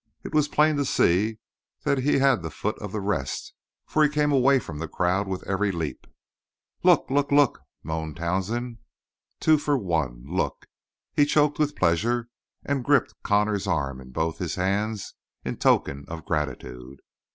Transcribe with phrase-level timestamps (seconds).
[0.23, 1.37] It was plain to see
[1.83, 3.53] that he had the foot of the rest,
[3.85, 6.07] for he came away from the crowd with every leap.
[6.81, 7.11] "Look!
[7.11, 7.31] Look!
[7.31, 8.79] Look!" moaned Townsend.
[9.39, 10.23] "Two for one!
[10.25, 10.65] Look!"
[11.13, 12.29] He choked with pleasure
[12.65, 15.13] and gripped Connor's arm in both his hands
[15.45, 17.01] in token of gratitude.